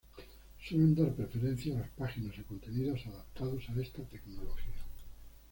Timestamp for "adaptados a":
3.05-3.79